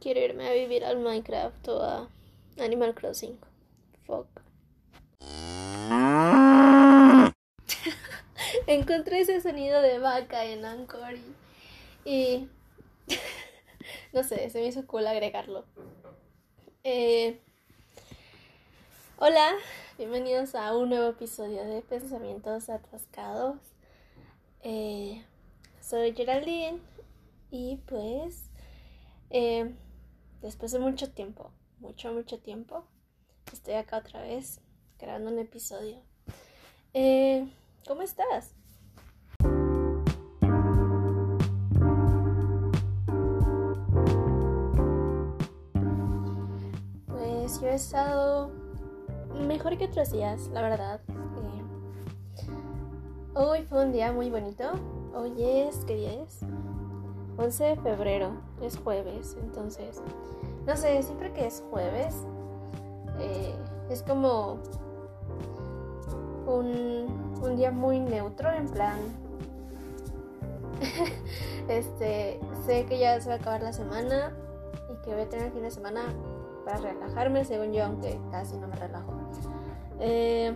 quiero 0.00 0.20
irme 0.20 0.48
a 0.48 0.52
vivir 0.52 0.84
al 0.84 0.98
Minecraft 0.98 1.68
o 1.68 1.82
a 1.82 2.08
Animal 2.58 2.94
Crossing. 2.94 3.38
Fuck. 4.04 4.26
Encontré 8.66 9.20
ese 9.20 9.40
sonido 9.40 9.80
de 9.82 9.98
vaca 9.98 10.44
en 10.44 10.64
Anchor 10.64 11.14
y, 12.04 12.10
y 12.10 12.48
no 14.12 14.22
sé, 14.22 14.48
se 14.50 14.60
me 14.60 14.66
hizo 14.66 14.86
cool 14.86 15.06
agregarlo. 15.06 15.64
Eh, 16.84 17.40
hola, 19.18 19.52
bienvenidos 19.98 20.54
a 20.54 20.76
un 20.76 20.90
nuevo 20.90 21.08
episodio 21.08 21.64
de 21.64 21.82
Pensamientos 21.82 22.68
Atascados. 22.68 23.56
Eh, 24.62 25.24
soy 25.80 26.14
Geraldine 26.14 26.78
y 27.50 27.76
pues 27.86 28.44
eh, 29.30 29.74
después 30.40 30.72
de 30.72 30.78
mucho 30.78 31.10
tiempo, 31.10 31.50
mucho, 31.78 32.12
mucho 32.12 32.38
tiempo, 32.38 32.84
estoy 33.52 33.74
acá 33.74 33.98
otra 33.98 34.22
vez 34.22 34.60
grabando 34.98 35.30
un 35.30 35.38
episodio. 35.38 36.00
Eh, 36.94 37.48
¿Cómo 37.86 38.02
estás? 38.02 38.54
Pues 47.06 47.60
yo 47.60 47.68
he 47.68 47.74
estado 47.74 48.50
mejor 49.46 49.78
que 49.78 49.86
otros 49.86 50.12
días, 50.12 50.48
la 50.48 50.62
verdad. 50.62 51.00
Eh, 51.08 51.62
hoy 53.34 53.62
fue 53.62 53.84
un 53.84 53.92
día 53.92 54.12
muy 54.12 54.30
bonito. 54.30 54.72
Hoy 55.14 55.32
es, 55.38 55.84
¿qué 55.86 55.96
día 55.96 56.12
es? 56.22 56.40
11 57.38 57.64
de 57.64 57.76
febrero, 57.76 58.32
es 58.62 58.76
jueves, 58.76 59.36
entonces, 59.40 60.02
no 60.66 60.76
sé, 60.76 61.02
siempre 61.02 61.32
que 61.32 61.46
es 61.46 61.62
jueves, 61.70 62.14
eh, 63.20 63.54
es 63.90 64.02
como 64.02 64.58
un, 66.46 67.38
un 67.40 67.56
día 67.56 67.70
muy 67.70 68.00
neutro, 68.00 68.50
en 68.50 68.68
plan, 68.68 68.98
este, 71.68 72.40
sé 72.66 72.86
que 72.86 72.98
ya 72.98 73.20
se 73.20 73.28
va 73.28 73.36
a 73.36 73.38
acabar 73.38 73.62
la 73.62 73.72
semana 73.72 74.32
y 74.90 75.04
que 75.04 75.12
voy 75.12 75.22
a 75.22 75.28
tener 75.28 75.46
el 75.46 75.52
fin 75.52 75.62
de 75.62 75.70
semana 75.70 76.02
para 76.64 76.78
relajarme, 76.78 77.44
según 77.44 77.72
yo, 77.72 77.84
aunque 77.84 78.18
casi 78.30 78.56
no 78.56 78.68
me 78.68 78.76
relajo. 78.76 79.12
Eh, 80.00 80.54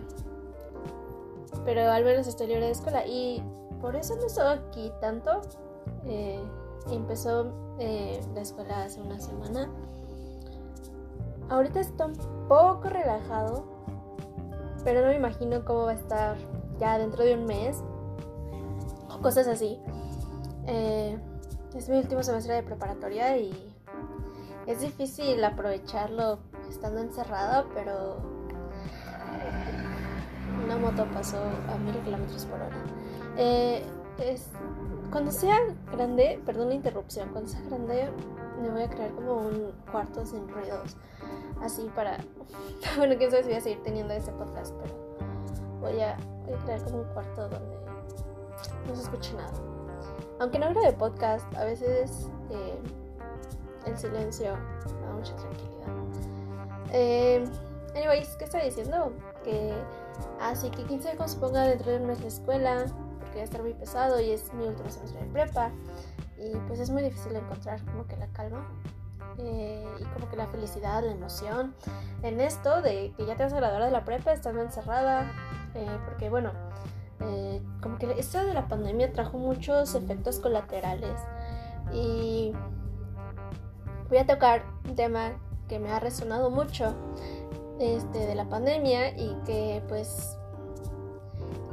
pero 1.65 1.89
al 1.89 2.03
menos 2.03 2.27
estoy 2.27 2.47
libre 2.47 2.65
de 2.65 2.71
escuela 2.71 3.05
y 3.05 3.43
por 3.81 3.95
eso 3.95 4.15
no 4.15 4.25
estoy 4.25 4.45
aquí 4.57 4.91
tanto. 4.99 5.41
Eh, 6.05 6.41
empezó 6.91 7.75
eh, 7.79 8.21
la 8.33 8.41
escuela 8.41 8.83
hace 8.83 9.01
una 9.01 9.19
semana. 9.19 9.69
Ahorita 11.49 11.79
está 11.79 12.05
un 12.05 12.15
poco 12.47 12.89
relajado, 12.89 13.65
pero 14.83 15.01
no 15.01 15.07
me 15.07 15.15
imagino 15.15 15.63
cómo 15.65 15.85
va 15.85 15.91
a 15.91 15.95
estar 15.95 16.37
ya 16.79 16.97
dentro 16.97 17.23
de 17.23 17.35
un 17.35 17.45
mes 17.45 17.83
o 19.09 19.21
cosas 19.21 19.47
así. 19.47 19.79
Eh, 20.67 21.17
es 21.75 21.89
mi 21.89 21.97
último 21.97 22.23
semestre 22.23 22.55
de 22.55 22.63
preparatoria 22.63 23.37
y 23.37 23.73
es 24.67 24.81
difícil 24.81 25.43
aprovecharlo 25.43 26.39
estando 26.69 27.01
encerrado, 27.01 27.65
pero 27.73 28.17
una 30.63 30.77
moto 30.77 31.05
pasó 31.13 31.37
a 31.37 31.77
mil 31.77 31.95
kilómetros 32.03 32.45
por 32.45 32.61
hora. 32.61 32.77
Eh, 33.37 33.83
es, 34.19 34.47
cuando 35.13 35.31
sea 35.31 35.59
grande, 35.91 36.41
perdón 36.43 36.69
la 36.69 36.73
interrupción, 36.73 37.29
cuando 37.29 37.47
sea 37.47 37.61
grande 37.61 38.09
me 38.59 38.69
voy 38.69 38.81
a 38.81 38.89
crear 38.89 39.11
como 39.11 39.37
un 39.37 39.71
cuarto 39.91 40.25
sin 40.25 40.47
ruidos, 40.49 40.97
así 41.61 41.87
para, 41.95 42.17
bueno, 42.97 43.15
quién 43.17 43.29
sabe 43.29 43.43
si 43.43 43.49
voy 43.49 43.57
a 43.57 43.61
seguir 43.61 43.83
teniendo 43.83 44.11
ese 44.15 44.31
podcast, 44.31 44.73
pero 44.81 44.95
voy 45.79 46.01
a, 46.01 46.17
crear 46.65 46.83
como 46.83 47.01
un 47.01 47.13
cuarto 47.13 47.47
donde 47.47 47.77
no 48.87 48.95
se 48.95 49.03
escuche 49.03 49.33
nada. 49.35 49.53
Aunque 50.39 50.57
no 50.57 50.73
de 50.73 50.91
podcast, 50.93 51.45
a 51.55 51.63
veces 51.63 52.27
eh, 52.49 52.79
el 53.85 53.97
silencio 53.97 54.51
da 54.51 55.13
mucha 55.13 55.35
tranquilidad. 55.35 55.87
Eh, 56.91 57.45
anyways, 57.95 58.35
¿qué 58.37 58.45
estaba 58.45 58.63
diciendo? 58.63 59.11
Que 59.43 59.73
así 60.41 60.71
que 60.71 60.83
quién 60.83 61.01
sabe 61.03 61.17
cómo 61.17 61.29
se 61.29 61.37
ponga 61.37 61.67
dentro 61.67 61.91
de 61.91 61.97
un 61.99 62.07
mes 62.07 62.19
la 62.19 62.27
escuela, 62.27 62.85
porque 63.33 63.39
va 63.39 63.41
a 63.41 63.45
estar 63.45 63.61
muy 63.63 63.73
pesado 63.73 64.21
y 64.21 64.31
es 64.31 64.53
mi 64.53 64.65
último 64.65 64.89
semestre 64.89 65.21
de 65.21 65.27
prepa. 65.27 65.71
Y 66.37 66.55
pues 66.67 66.79
es 66.79 66.89
muy 66.91 67.01
difícil 67.01 67.35
encontrar 67.35 67.83
como 67.85 68.05
que 68.05 68.15
la 68.17 68.27
calma 68.27 68.67
eh, 69.39 69.85
y 69.99 70.03
como 70.05 70.29
que 70.29 70.35
la 70.35 70.45
felicidad, 70.47 71.03
la 71.03 71.11
emoción 71.11 71.73
en 72.21 72.39
esto 72.39 72.81
de 72.81 73.13
que 73.17 73.25
ya 73.25 73.35
te 73.35 73.43
vas 73.43 73.53
a 73.53 73.57
graduar 73.57 73.85
de 73.85 73.91
la 73.91 74.05
prepa 74.05 74.33
estando 74.33 74.61
encerrada. 74.61 75.31
Eh, 75.73 75.97
porque 76.05 76.29
bueno, 76.29 76.51
eh, 77.21 77.61
como 77.81 77.97
que 77.97 78.11
esto 78.19 78.45
de 78.45 78.53
la 78.53 78.67
pandemia 78.67 79.11
trajo 79.11 79.39
muchos 79.39 79.95
efectos 79.95 80.39
colaterales. 80.39 81.19
Y 81.91 82.53
voy 84.09 84.19
a 84.19 84.27
tocar 84.27 84.63
un 84.85 84.95
tema 84.95 85.31
que 85.67 85.79
me 85.79 85.89
ha 85.89 85.99
resonado 85.99 86.51
mucho 86.51 86.93
este, 87.79 88.19
de 88.19 88.35
la 88.35 88.45
pandemia 88.45 89.17
y 89.17 89.35
que 89.45 89.81
pues 89.87 90.37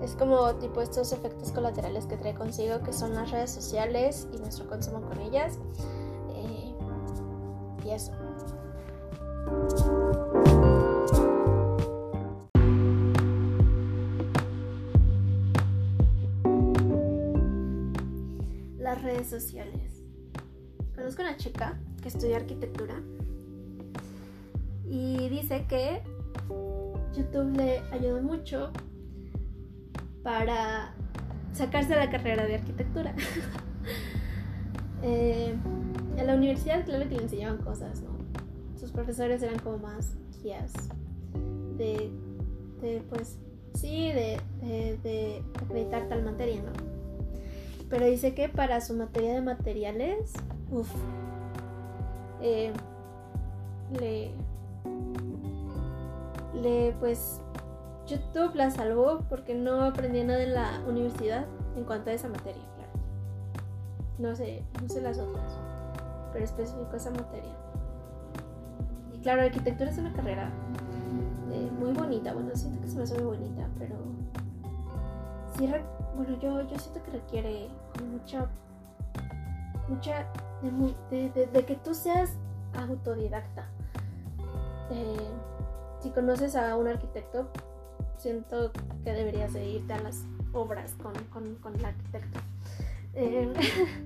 es 0.03 0.15
como 0.17 0.55
tipo 0.55 0.81
estos 0.81 1.13
efectos 1.13 1.53
colaterales 1.53 2.07
que 2.07 2.17
trae 2.17 2.35
consigo 2.35 2.81
que 2.83 2.93
son 2.93 3.15
las 3.15 3.31
redes 3.31 3.51
sociales 3.51 4.27
y 4.33 4.39
nuestro 4.39 4.67
consumo 4.67 5.03
con 5.03 5.21
ellas. 5.21 5.59
Eh, 6.31 6.75
y 7.85 7.91
eso. 7.91 8.13
Las 18.79 19.03
redes 19.03 19.29
sociales. 19.29 20.03
Conozco 20.95 21.23
una 21.23 21.37
chica 21.37 21.79
que 22.03 22.09
estudia 22.09 22.37
arquitectura 22.37 23.03
y 24.85 25.29
dice 25.29 25.67
que 25.69 26.03
YouTube 27.15 27.57
le 27.57 27.79
ayudó 27.93 28.23
mucho 28.23 28.73
para 30.23 30.95
sacarse 31.53 31.95
la 31.97 32.11
carrera 32.11 32.47
de 32.47 32.57
arquitectura. 32.57 33.15
eh, 35.03 35.55
en 36.17 36.27
la 36.27 36.35
universidad, 36.35 36.85
claro 36.85 37.09
que 37.09 37.17
le 37.17 37.23
enseñaban 37.23 37.59
cosas, 37.59 38.03
¿no? 38.03 38.11
Sus 38.79 38.91
profesores 38.93 39.43
eran 39.43 39.59
como 39.59 39.79
más 39.79 40.17
guías 40.43 40.73
de, 41.77 42.11
de 42.81 43.03
pues, 43.09 43.39
sí, 43.75 44.13
de, 44.13 44.39
de, 44.63 44.99
de 45.03 45.43
acreditar 45.63 46.09
tal 46.09 46.23
materia, 46.25 46.63
¿no? 46.63 46.73
Pero 47.89 48.07
dice 48.07 48.35
que 48.35 48.49
para 48.49 48.81
su 48.81 48.95
materia 48.95 49.35
de 49.35 49.41
materiales, 49.41 50.33
uff, 50.71 50.89
eh, 52.41 52.73
le, 53.99 54.31
le, 56.63 56.93
pues, 57.01 57.41
YouTube 58.11 58.55
la 58.55 58.71
salvó 58.71 59.21
porque 59.29 59.55
no 59.55 59.85
aprendí 59.85 60.23
nada 60.25 60.43
en 60.43 60.55
la 60.55 60.81
universidad 60.87 61.47
en 61.77 61.85
cuanto 61.85 62.11
a 62.11 62.13
esa 62.13 62.29
materia, 62.29 62.63
claro. 62.75 62.91
No 64.19 64.35
sé, 64.35 64.65
no 64.83 64.89
sé 64.89 65.01
las 65.01 65.19
otras, 65.19 65.53
pero 66.33 66.45
específico 66.45 66.97
esa 66.97 67.11
materia. 67.11 67.55
Y 69.15 69.19
claro, 69.21 69.43
arquitectura 69.43 69.91
es 69.91 69.99
una 69.99 70.13
carrera 70.13 70.51
eh, 71.53 71.71
muy 71.79 71.93
bonita. 71.93 72.33
Bueno, 72.33 72.51
siento 72.55 72.81
que 72.83 72.89
se 72.89 72.97
me 72.97 73.05
hace 73.05 73.15
muy 73.15 73.37
bonita, 73.39 73.69
pero 73.79 73.95
sí, 75.57 75.73
bueno, 76.17 76.39
yo, 76.41 76.63
yo 76.63 76.79
siento 76.79 77.03
que 77.05 77.13
requiere 77.13 77.69
mucha, 78.13 78.47
mucha, 79.89 80.27
de, 81.11 81.31
de, 81.31 81.47
de 81.47 81.65
que 81.65 81.77
tú 81.77 81.95
seas 81.95 82.37
autodidacta. 82.75 83.69
Eh, 84.91 85.31
si 86.01 86.11
conoces 86.11 86.57
a 86.57 86.77
un 86.77 86.89
arquitecto, 86.89 87.49
siento 88.21 88.73
que 89.05 89.13
deberías 89.13 89.53
de 89.53 89.69
irte 89.69 89.93
a 89.93 90.01
las 90.01 90.25
obras 90.53 90.93
con, 91.03 91.13
con, 91.31 91.55
con 91.57 91.75
el 91.75 91.85
arquitecto. 91.85 92.41
Eh, 93.15 93.53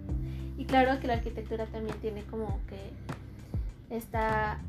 y 0.58 0.64
claro 0.64 1.00
que 1.00 1.06
la 1.06 1.14
arquitectura 1.14 1.66
también 1.66 1.98
tiene 2.00 2.22
como 2.24 2.60
que 2.68 3.94
esta, 3.94 4.60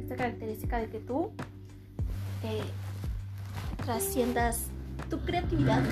esta 0.00 0.16
característica 0.16 0.78
de 0.78 0.88
que 0.88 1.00
tú 1.00 1.30
eh, 2.44 2.62
trasciendas 3.84 4.66
tu 5.10 5.20
creatividad. 5.20 5.82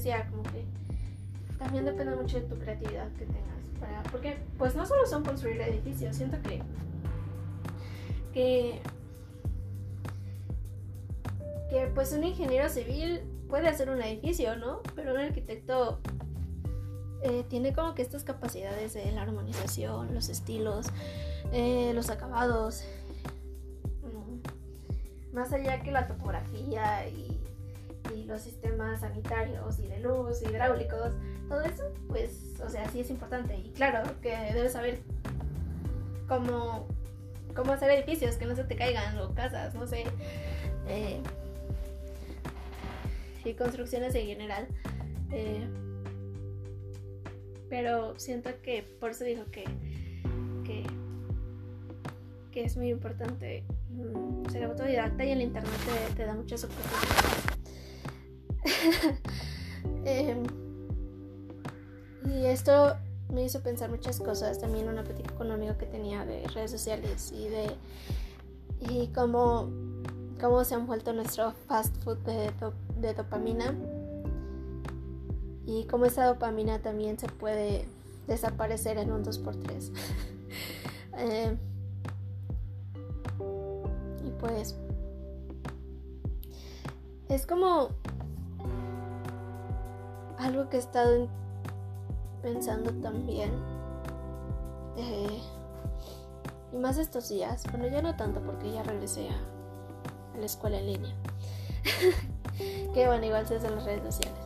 Decía, 0.00 0.26
como 0.30 0.42
que 0.44 0.64
también 1.58 1.84
depende 1.84 2.16
mucho 2.16 2.40
de 2.40 2.46
tu 2.46 2.56
creatividad 2.58 3.08
que 3.12 3.26
tengas. 3.26 3.60
para, 3.78 4.02
porque 4.04 4.38
pues 4.56 4.74
no 4.74 4.86
solo 4.86 5.06
son 5.06 5.22
construir 5.22 5.60
edificios, 5.60 6.16
siento 6.16 6.40
que 6.42 6.62
que 8.32 8.80
que 11.68 11.86
pues 11.94 12.12
un 12.12 12.24
ingeniero 12.24 12.68
civil 12.68 13.20
puede 13.48 13.68
hacer 13.68 13.90
un 13.90 14.00
edificio, 14.02 14.56
¿no? 14.56 14.80
Pero 14.96 15.12
un 15.12 15.20
arquitecto 15.20 16.00
eh, 17.22 17.44
tiene 17.48 17.72
como 17.72 17.94
que 17.94 18.02
estas 18.02 18.24
capacidades 18.24 18.94
de 18.94 19.12
la 19.12 19.22
armonización, 19.22 20.14
los 20.14 20.28
estilos, 20.30 20.86
eh, 21.52 21.92
los 21.94 22.10
acabados, 22.10 22.84
más 25.32 25.52
allá 25.52 25.80
que 25.82 25.92
la 25.92 26.08
topografía 26.08 27.08
y, 27.08 27.39
los 28.24 28.42
sistemas 28.42 29.00
sanitarios 29.00 29.78
y 29.78 29.86
de 29.86 30.00
luz, 30.00 30.42
hidráulicos, 30.42 31.14
todo 31.48 31.60
eso, 31.62 31.84
pues, 32.08 32.60
o 32.64 32.68
sea, 32.68 32.88
sí 32.90 33.00
es 33.00 33.10
importante. 33.10 33.56
Y 33.56 33.70
claro, 33.70 34.02
que 34.20 34.30
debes 34.52 34.72
saber 34.72 35.00
cómo, 36.28 36.86
cómo 37.54 37.72
hacer 37.72 37.90
edificios, 37.90 38.36
que 38.36 38.46
no 38.46 38.54
se 38.54 38.64
te 38.64 38.76
caigan, 38.76 39.18
o 39.18 39.34
casas, 39.34 39.74
no 39.74 39.86
sé. 39.86 40.04
Eh, 40.88 41.20
y 43.44 43.54
construcciones 43.54 44.14
en 44.14 44.26
general. 44.26 44.68
Eh, 45.32 45.66
pero 47.68 48.18
siento 48.18 48.50
que 48.62 48.82
por 48.98 49.10
eso 49.10 49.24
digo 49.24 49.44
que, 49.50 49.64
que, 52.52 52.64
es 52.64 52.76
muy 52.76 52.90
importante 52.90 53.64
mm, 53.90 54.50
ser 54.50 54.64
autodidacta 54.64 55.24
y 55.24 55.30
el 55.30 55.40
internet 55.40 55.72
te, 56.14 56.26
da 56.26 56.34
muchas 56.34 56.64
oportunidades. 56.64 57.59
Em, 60.04 60.44
y 62.24 62.46
esto 62.46 62.96
me 63.32 63.44
hizo 63.44 63.60
pensar 63.62 63.90
muchas 63.90 64.18
cosas. 64.18 64.58
También 64.58 64.88
una 64.88 65.04
plática 65.04 65.34
con 65.34 65.48
un 65.48 65.54
amigo 65.54 65.76
que 65.78 65.86
tenía 65.86 66.24
de 66.24 66.46
redes 66.48 66.70
sociales 66.70 67.32
y 67.32 67.48
de 67.48 67.70
y 68.80 69.08
cómo, 69.08 69.68
cómo 70.40 70.64
se 70.64 70.74
han 70.74 70.86
vuelto 70.86 71.12
nuestro 71.12 71.52
fast 71.68 71.94
food 72.02 72.18
de, 72.18 73.14
dopamina 73.14 73.74
y 75.66 75.84
cómo 75.84 76.06
esa 76.06 76.24
dopamina 76.24 76.80
también 76.80 77.18
se 77.18 77.28
puede 77.28 77.84
desaparecer 78.26 78.98
en 78.98 79.12
un 79.12 79.24
2x3. 79.24 79.90
Eh, 81.22 81.54
y 84.24 84.30
pues 84.38 84.74
es 87.28 87.46
como 87.46 87.90
algo 90.40 90.68
que 90.68 90.76
he 90.76 90.80
estado 90.80 91.28
pensando 92.42 92.90
también. 93.02 93.50
Eh, 94.96 95.40
y 96.72 96.76
más 96.76 96.98
estos 96.98 97.28
días. 97.28 97.64
Bueno, 97.70 97.88
ya 97.88 98.02
no 98.02 98.16
tanto 98.16 98.40
porque 98.40 98.72
ya 98.72 98.82
regresé 98.82 99.28
a, 99.28 100.38
la 100.38 100.46
escuela 100.46 100.78
en 100.78 100.86
línea. 100.86 101.14
que 102.94 103.06
bueno, 103.06 103.24
igual 103.26 103.46
se 103.46 103.56
en 103.56 103.74
las 103.74 103.84
redes 103.84 104.14
sociales. 104.14 104.40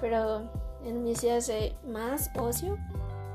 Pero 0.00 0.50
en 0.84 1.02
mis 1.02 1.20
días 1.20 1.46
de 1.46 1.74
más 1.86 2.30
ocio, 2.38 2.78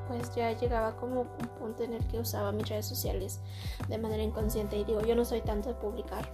pues 0.07 0.33
ya 0.35 0.51
llegaba 0.51 0.95
como 0.95 1.21
un 1.21 1.47
punto 1.59 1.83
en 1.83 1.93
el 1.93 2.05
que 2.07 2.19
usaba 2.19 2.51
mis 2.51 2.69
redes 2.69 2.85
sociales 2.85 3.39
de 3.87 3.97
manera 3.97 4.23
inconsciente. 4.23 4.77
Y 4.77 4.85
digo, 4.85 5.01
yo 5.01 5.15
no 5.15 5.25
soy 5.25 5.41
tanto 5.41 5.69
de 5.69 5.75
publicar, 5.75 6.29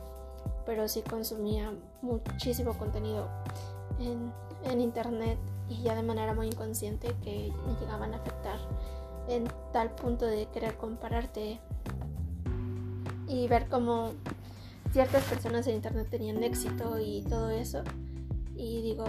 pero 0.66 0.88
sí 0.88 1.02
consumía 1.02 1.74
muchísimo 2.02 2.78
contenido 2.78 3.28
en, 4.00 4.32
en 4.64 4.82
internet 4.82 5.38
y 5.72 5.84
ya 5.84 5.96
de 5.96 6.04
manera 6.04 6.34
muy 6.34 6.48
inconsciente 6.48 7.16
que 7.24 7.52
me 7.66 7.80
llegaban 7.80 8.14
a 8.14 8.18
afectar 8.18 8.60
en 9.30 9.46
tal 9.72 9.92
punto 9.96 10.26
de 10.26 10.48
querer 10.48 10.76
compararte 10.76 11.60
y 13.28 13.48
ver 13.48 13.68
cómo 13.70 14.12
ciertas 14.92 15.24
personas 15.24 15.66
en 15.68 15.76
internet 15.76 16.08
tenían 16.10 16.44
éxito 16.44 17.00
y 17.00 17.22
todo 17.24 17.50
eso. 17.50 17.84
Y 18.56 18.82
digo, 18.82 19.06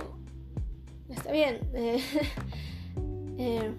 está 1.09 1.33
bien. 1.33 1.61
Eh, 1.75 3.65
eh, 3.65 3.75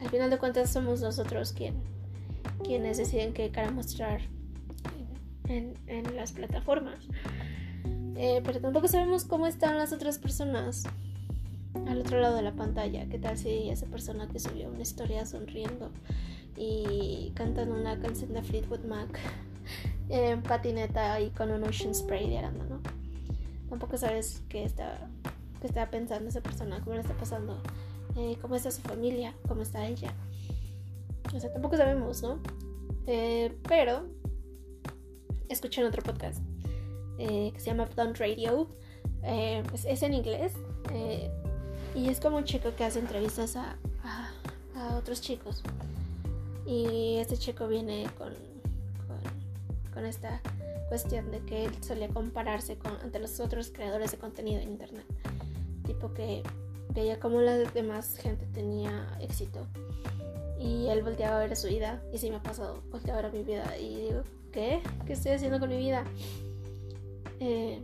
al 0.00 0.10
final 0.10 0.28
de 0.28 0.38
cuentas 0.38 0.70
somos 0.70 1.00
nosotros 1.00 1.52
quien, 1.52 1.74
quienes 2.62 2.98
deciden 2.98 3.32
qué 3.32 3.50
cara 3.50 3.70
mostrar 3.70 4.20
en, 5.48 5.74
las 6.14 6.32
plataformas. 6.32 7.08
Eh, 8.16 8.42
pero 8.44 8.60
tampoco 8.60 8.86
sabemos 8.86 9.24
cómo 9.24 9.46
están 9.46 9.78
las 9.78 9.92
otras 9.92 10.18
personas 10.18 10.84
al 11.86 12.00
otro 12.00 12.20
lado 12.20 12.36
de 12.36 12.42
la 12.42 12.52
pantalla. 12.52 13.08
¿Qué 13.08 13.18
tal 13.18 13.36
si 13.36 13.70
esa 13.70 13.86
persona 13.86 14.28
que 14.28 14.38
subió 14.38 14.68
una 14.68 14.82
historia 14.82 15.26
sonriendo 15.26 15.90
y 16.56 17.32
cantando 17.34 17.74
una 17.74 17.98
canción 18.00 18.32
de 18.32 18.42
Fleetwood 18.42 18.84
Mac 18.84 19.18
en 20.08 20.42
patineta 20.42 21.20
y 21.20 21.30
con 21.30 21.50
un 21.50 21.64
ocean 21.64 21.94
spray 21.94 22.28
de 22.28 22.42
¿no? 22.42 22.80
Tampoco 23.68 23.96
sabes 23.96 24.42
qué 24.48 24.64
está 24.64 25.08
qué 25.60 25.66
está 25.66 25.90
pensando 25.90 26.28
esa 26.28 26.40
persona, 26.40 26.80
cómo 26.80 26.94
le 26.94 27.02
está 27.02 27.14
pasando, 27.14 27.60
eh, 28.16 28.36
cómo 28.40 28.56
está 28.56 28.70
su 28.70 28.80
familia, 28.80 29.34
cómo 29.46 29.62
está 29.62 29.86
ella. 29.86 30.14
O 31.34 31.38
sea, 31.38 31.52
tampoco 31.52 31.76
sabemos, 31.76 32.22
¿no? 32.22 32.40
Eh, 33.06 33.54
pero 33.68 34.08
escuché 35.48 35.82
en 35.82 35.88
otro 35.88 36.02
podcast 36.02 36.42
eh, 37.18 37.50
que 37.52 37.60
se 37.60 37.66
llama 37.66 37.86
Don't 37.94 38.16
Radio. 38.18 38.68
Es, 39.22 40.02
en 40.02 40.14
inglés 40.14 40.54
y 41.94 42.08
es 42.08 42.20
como 42.20 42.36
un 42.36 42.44
chico 42.44 42.74
que 42.76 42.84
hace 42.84 42.98
entrevistas 42.98 43.56
a, 43.56 43.76
a, 44.74 44.96
otros 44.96 45.20
chicos. 45.20 45.62
Y 46.66 47.16
este 47.16 47.36
chico 47.36 47.66
viene 47.68 48.08
con, 48.16 48.32
con, 49.06 49.92
con 49.92 50.06
esta 50.06 50.40
cuestión 50.88 51.30
de 51.30 51.40
que 51.40 51.64
él 51.64 51.72
solía 51.82 52.08
compararse 52.08 52.76
con, 52.76 52.92
ante 53.02 53.18
los 53.18 53.40
otros 53.40 53.70
creadores 53.70 54.12
de 54.12 54.18
contenido 54.18 54.60
en 54.60 54.70
internet 54.70 55.06
tipo 55.90 56.12
que 56.14 56.42
veía 56.94 57.18
como 57.18 57.40
la 57.40 57.56
demás 57.56 58.16
gente 58.16 58.46
tenía 58.52 59.08
éxito 59.20 59.66
y 60.58 60.88
él 60.88 61.02
volteaba 61.02 61.36
a 61.36 61.40
ver 61.40 61.56
su 61.56 61.68
vida 61.68 62.02
y 62.12 62.18
sí 62.18 62.30
me 62.30 62.36
ha 62.36 62.42
pasado, 62.42 62.82
volteaba 62.90 63.18
a 63.18 63.22
ver 63.22 63.32
mi 63.32 63.42
vida 63.42 63.76
y 63.78 63.96
digo, 63.96 64.22
¿qué? 64.52 64.80
¿Qué 65.06 65.14
estoy 65.14 65.32
haciendo 65.32 65.58
con 65.58 65.68
mi 65.68 65.78
vida? 65.78 66.04
Eh, 67.40 67.82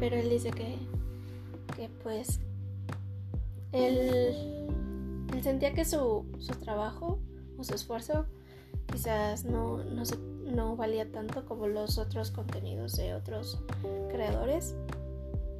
pero 0.00 0.16
él 0.16 0.30
dice 0.30 0.50
que, 0.50 0.76
que 1.76 1.88
pues 2.02 2.40
él, 3.72 4.68
él 5.32 5.42
sentía 5.42 5.74
que 5.74 5.84
su, 5.84 6.26
su, 6.38 6.52
trabajo 6.60 7.18
o 7.58 7.64
su 7.64 7.74
esfuerzo 7.74 8.26
quizás 8.92 9.44
no, 9.44 9.82
no, 9.84 10.02
no 10.44 10.76
valía 10.76 11.10
tanto 11.10 11.44
como 11.44 11.66
los 11.66 11.98
otros 11.98 12.30
contenidos 12.30 12.96
de 12.96 13.14
otros 13.14 13.60
creadores 14.10 14.74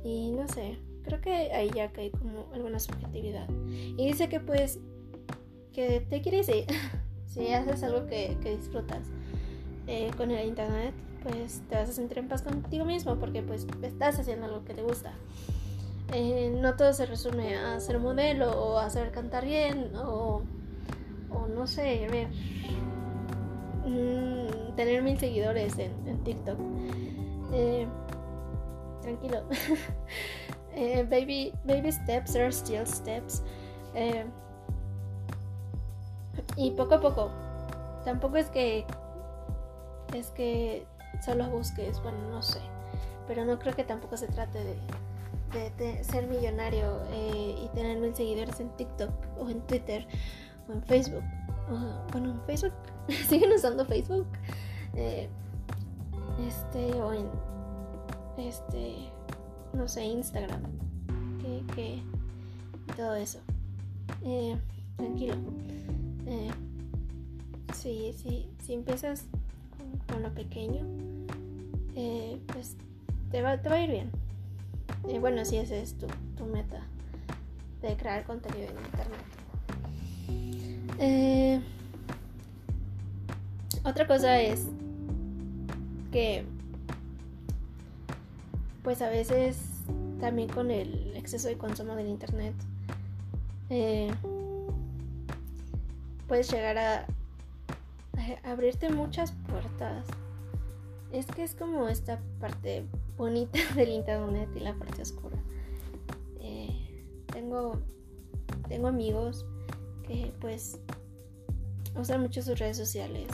y 0.05 0.33
no 0.33 0.47
sé, 0.49 0.79
creo 1.03 1.21
que 1.21 1.31
ahí 1.53 1.71
ya 1.75 1.91
cae 1.91 2.11
como 2.11 2.47
alguna 2.53 2.79
subjetividad. 2.79 3.49
Y 3.67 4.07
dice 4.07 4.29
que 4.29 4.39
pues, 4.41 4.79
que 5.73 6.01
te 6.01 6.21
quieres 6.21 6.49
ir. 6.55 6.67
si 7.27 7.53
haces 7.53 7.83
algo 7.83 8.07
que, 8.07 8.37
disfrutas 8.43 9.09
eh, 9.87 10.11
con 10.17 10.31
el 10.31 10.47
internet, 10.47 10.95
pues 11.23 11.63
te 11.69 11.77
vas 11.77 11.89
a 11.89 11.93
sentir 11.93 12.19
en 12.19 12.29
paz 12.29 12.43
contigo 12.43 12.85
mismo 12.85 13.17
porque 13.19 13.43
pues 13.43 13.67
estás 13.83 14.19
haciendo 14.19 14.47
algo 14.47 14.65
que 14.65 14.75
te 14.75 14.83
gusta. 14.83 15.13
Eh, 16.13 16.57
no 16.61 16.77
todo 16.77 16.93
se 16.93 17.07
resume 17.07 17.57
a 17.57 17.81
ser 17.81 17.99
modelo 17.99 18.51
o 18.51 18.79
a 18.79 18.91
saber 18.91 19.11
cantar 19.11 19.45
bien 19.45 19.97
o, 19.97 20.43
o 21.31 21.47
no 21.49 21.67
sé, 21.67 22.07
ver, 22.11 22.29
mm, 23.85 24.75
tener 24.77 25.03
mil 25.03 25.19
seguidores 25.19 25.79
en, 25.79 26.25
TikTok. 26.25 26.59
Eh, 27.53 27.87
tranquilo. 29.03 29.43
Eh, 30.77 31.07
baby, 31.09 31.53
baby 31.65 31.93
steps 31.93 32.35
are 32.35 32.51
still 32.51 32.85
steps. 32.85 33.45
Y 36.57 36.73
poco 36.73 36.97
a 36.97 37.01
poco. 37.01 37.31
Tampoco 38.05 38.39
es 38.39 38.49
que 38.49 38.85
es 40.13 40.31
que 40.31 40.87
solo 41.25 41.49
busques, 41.51 42.01
bueno, 42.03 42.19
no 42.31 42.43
sé. 42.43 42.61
Pero 43.27 43.45
no 43.45 43.59
creo 43.59 43.75
que 43.75 43.85
tampoco 43.85 44.17
se 44.17 44.29
trate 44.29 44.63
de, 44.63 44.77
ser 46.03 46.27
millonario 46.27 47.03
eh, 47.11 47.55
y 47.65 47.69
tener 47.75 47.99
mil 47.99 48.15
seguidores 48.15 48.61
en 48.61 48.69
TikTok 48.77 49.11
o 49.39 49.49
en 49.49 49.61
Twitter 49.67 50.07
o 50.69 50.73
en 50.73 50.83
Facebook. 50.83 51.25
bueno, 52.13 52.33
en 52.33 52.41
Facebook. 52.43 52.75
¿Siguen 53.29 53.53
usando 53.53 53.85
Facebook? 53.85 54.27
este, 54.95 56.93
o 57.01 57.13
en 57.13 57.27
este, 58.39 58.95
no 59.73 59.89
sé, 59.89 60.05
Instagram, 60.05 60.63
que, 61.41 61.63
que 61.75 62.03
todo 62.97 63.15
eso. 63.15 63.39
Eh, 64.23 64.57
tranquilo. 64.97 65.35
Eh, 66.27 66.51
sí, 67.75 68.15
sí, 68.17 68.49
si 68.65 68.75
empiezas 68.75 69.27
con, 70.09 70.23
lo 70.23 70.33
pequeño, 70.33 70.87
eh, 71.95 72.39
pues 72.53 72.77
te 73.31 73.43
va, 73.43 73.61
te 73.61 73.69
va 73.69 73.77
a 73.77 73.83
ir 73.83 73.91
bien. 73.91 74.11
Bueno, 75.21 75.45
si 75.45 75.57
esa 75.57 75.77
es 75.77 75.95
tu, 75.95 76.07
tu 76.37 76.45
meta. 76.47 76.81
de 77.83 77.97
crear 77.97 78.25
contenido 78.25 78.69
en 78.71 78.77
internet. 78.85 79.35
Eh, 80.99 81.61
otra 83.85 84.07
cosa 84.07 84.41
es 84.41 84.67
que 86.13 86.45
pues 88.83 89.03
a 89.03 89.09
veces 89.09 89.59
también 90.21 90.49
con 90.49 90.71
el 90.71 91.15
exceso 91.17 91.49
de 91.49 91.59
consumo 91.59 91.97
del 91.97 92.09
internet 92.09 92.55
eh, 93.71 94.13
puedes 96.29 96.51
llegar 96.51 96.79
a, 96.79 97.07
abrirte 98.45 98.89
muchas 98.91 99.33
puertas 99.49 100.07
es 101.13 101.27
que 101.27 101.43
es 101.43 101.55
como 101.55 101.89
esta 101.89 102.21
parte 102.41 102.85
bonita 103.17 103.59
del 103.75 103.91
internet 103.91 104.49
y 104.55 104.61
la 104.61 104.75
parte 104.75 105.03
oscura 105.03 105.37
eh, 106.41 107.05
tengo 107.33 107.81
tengo 108.69 108.89
amigos 108.89 109.47
que 110.07 110.33
pues 110.41 110.79
usan 111.99 112.21
mucho 112.23 112.43
sus 112.43 112.59
redes 112.59 112.77
sociales 112.77 113.29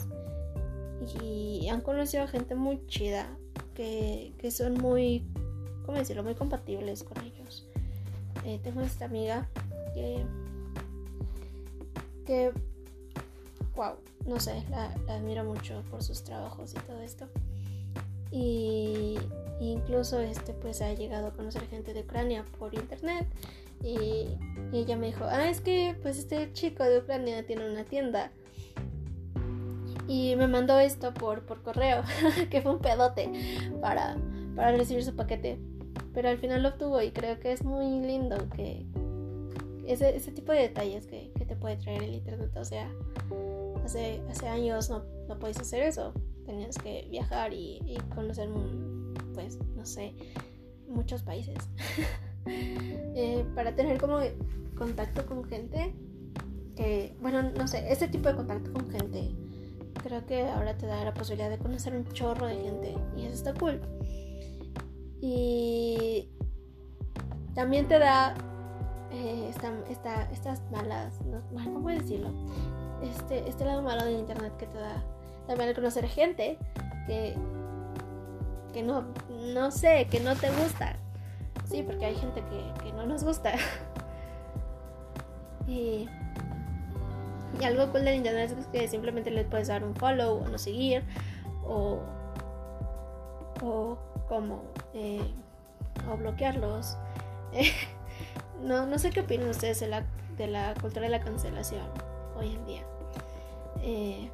y 1.21 1.67
han 1.69 1.81
conocido 1.81 2.23
a 2.23 2.27
gente 2.27 2.55
muy 2.55 2.85
chida 2.87 3.35
que, 3.73 4.33
que 4.37 4.51
son 4.51 4.75
muy 4.75 5.25
¿cómo 5.85 5.97
decirlo? 5.97 6.23
Muy 6.23 6.35
compatibles 6.35 7.03
con 7.03 7.21
ellos. 7.23 7.67
Eh, 8.45 8.59
tengo 8.63 8.81
esta 8.81 9.05
amiga 9.05 9.47
que, 9.93 10.25
que, 12.25 12.51
wow, 13.75 13.95
no 14.25 14.39
sé, 14.39 14.63
la, 14.69 14.85
admiro 15.09 15.43
mucho 15.43 15.83
por 15.91 16.01
sus 16.01 16.23
trabajos 16.23 16.73
y 16.73 16.79
todo 16.79 17.01
esto. 17.01 17.27
Y 18.31 19.17
incluso 19.69 20.19
este 20.19 20.53
pues 20.53 20.81
ha 20.81 20.93
llegado 20.93 21.27
a 21.27 21.33
conocer 21.33 21.67
gente 21.67 21.93
de 21.93 22.01
Ucrania 22.01 22.43
por 22.57 22.73
internet 22.73 23.27
y, 23.83 24.37
ella 24.73 24.95
me 24.95 25.07
dijo, 25.07 25.25
ah, 25.25 25.49
es 25.49 25.59
que 25.59 25.97
pues 26.01 26.17
este 26.17 26.53
chico 26.53 26.83
de 26.83 26.99
Ucrania 26.99 27.45
tiene 27.45 27.69
una 27.69 27.83
tienda 27.83 28.31
y 30.07 30.35
me 30.35 30.47
mandó 30.47 30.79
esto 30.79 31.13
por, 31.13 31.45
por 31.45 31.61
correo, 31.61 32.03
que 32.49 32.61
fue 32.61 32.73
un 32.73 32.79
pedote 32.79 33.31
para, 33.81 34.17
para 34.55 34.71
recibir 34.77 35.03
su 35.03 35.15
paquete. 35.15 35.59
Pero 36.13 36.29
al 36.29 36.37
final 36.37 36.63
lo 36.63 36.69
obtuvo 36.69 37.01
y 37.01 37.11
creo 37.11 37.39
que 37.39 37.51
es 37.51 37.63
muy 37.63 38.01
lindo 38.05 38.37
que 38.55 38.85
ese, 39.87 40.15
ese 40.15 40.31
tipo 40.31 40.51
de 40.51 40.59
detalles 40.59 41.07
que, 41.07 41.31
que, 41.37 41.45
te 41.45 41.55
puede 41.55 41.77
traer 41.77 42.03
el 42.03 42.13
internet, 42.13 42.55
o 42.55 42.65
sea, 42.65 42.89
hace, 43.83 44.21
hace 44.29 44.47
años 44.47 44.89
no, 44.89 45.03
no 45.27 45.39
podías 45.39 45.59
hacer 45.59 45.83
eso, 45.83 46.13
tenías 46.45 46.77
que 46.77 47.07
viajar 47.09 47.53
y, 47.53 47.81
y 47.85 47.97
conocer, 48.13 48.49
pues, 49.33 49.57
no 49.75 49.85
sé, 49.85 50.13
muchos 50.87 51.23
países. 51.23 51.57
eh, 52.45 53.45
para 53.55 53.75
tener 53.75 53.99
como 53.99 54.19
contacto 54.77 55.25
con 55.25 55.43
gente 55.43 55.93
que, 56.75 57.15
bueno, 57.21 57.43
no 57.43 57.67
sé, 57.67 57.91
ese 57.91 58.07
tipo 58.07 58.29
de 58.29 58.35
contacto 58.35 58.71
con 58.73 58.89
gente, 58.89 59.35
creo 60.03 60.25
que 60.25 60.43
ahora 60.43 60.77
te 60.77 60.85
da 60.87 61.03
la 61.03 61.13
posibilidad 61.13 61.49
de 61.49 61.57
conocer 61.57 61.95
un 61.95 62.07
chorro 62.13 62.47
de 62.47 62.55
gente 62.55 62.95
y 63.15 63.25
eso 63.25 63.35
está 63.35 63.53
cool. 63.53 63.81
Y 65.21 66.29
también 67.53 67.87
te 67.87 67.99
da 67.99 68.33
eh, 69.11 69.51
estas 69.51 70.61
malas, 70.71 71.19
¿cómo 71.53 71.89
decirlo? 71.89 72.31
Este, 73.03 73.47
este 73.47 73.65
lado 73.65 73.81
malo 73.81 74.05
del 74.05 74.19
internet 74.19 74.55
que 74.57 74.67
te 74.67 74.77
da 74.77 75.03
también 75.47 75.69
al 75.69 75.75
conocer 75.75 76.07
gente 76.07 76.57
que, 77.07 77.35
que 78.71 78.83
no, 78.83 79.05
no 79.53 79.71
sé, 79.71 80.07
que 80.09 80.19
no 80.19 80.35
te 80.35 80.49
gusta. 80.49 80.95
Sí, 81.69 81.83
porque 81.83 82.05
hay 82.05 82.15
gente 82.15 82.41
que, 82.41 82.83
que 82.83 82.93
no 82.93 83.05
nos 83.05 83.23
gusta. 83.23 83.53
y, 85.67 86.07
algo 87.63 87.91
cool 87.91 88.05
del 88.05 88.15
internet 88.15 88.55
es 88.57 88.65
que 88.67 88.87
simplemente 88.87 89.29
le 89.29 89.43
puedes 89.43 89.67
dar 89.67 89.83
un 89.83 89.95
follow 89.95 90.43
o 90.43 90.47
no 90.47 90.57
seguir 90.57 91.03
o, 91.63 91.99
o 93.61 93.97
como 94.27 94.63
eh, 94.93 95.21
o 96.11 96.17
bloquearlos. 96.17 96.97
no, 98.63 98.85
no 98.85 98.97
sé 98.97 99.11
qué 99.11 99.19
opinan 99.19 99.49
ustedes 99.49 99.79
de 99.79 99.87
la, 99.87 100.03
de 100.37 100.47
la 100.47 100.73
cultura 100.75 101.03
de 101.03 101.09
la 101.09 101.19
cancelación 101.19 101.85
hoy 102.35 102.55
en 102.55 102.65
día. 102.65 102.83
Eh, 103.83 104.29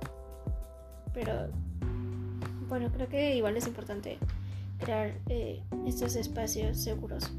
pero 1.14 1.50
bueno, 2.68 2.92
creo 2.92 3.08
que 3.08 3.36
igual 3.36 3.58
es 3.58 3.68
importante 3.68 4.18
crear 4.80 5.14
eh, 5.30 5.62
estos 5.86 6.16
espacios 6.16 6.78
seguros 6.78 7.32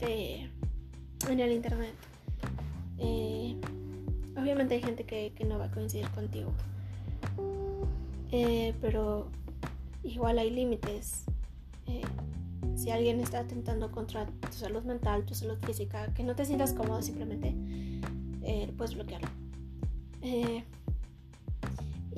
en 0.00 1.40
el 1.40 1.52
internet. 1.52 1.94
obviamente 4.36 4.74
hay 4.74 4.82
gente 4.82 5.04
que, 5.04 5.32
que, 5.34 5.44
no 5.44 5.58
va 5.58 5.66
a 5.66 5.70
coincidir 5.70 6.08
contigo. 6.10 6.52
pero 8.80 9.28
igual 10.04 10.38
hay 10.38 10.50
límites 10.50 11.24
eh, 11.88 12.02
si 12.76 12.90
alguien 12.90 13.20
está 13.20 13.40
atentando 13.40 13.90
contra 13.90 14.26
tu 14.26 14.52
salud 14.52 14.84
mental, 14.84 15.24
tu 15.24 15.34
salud 15.34 15.58
física, 15.66 16.12
que 16.14 16.22
no 16.22 16.36
te 16.36 16.44
sientas 16.44 16.72
cómodo 16.72 17.02
simplemente, 17.02 17.54
eh, 18.42 18.72
puedes 18.76 18.94
bloquearlo. 18.94 19.28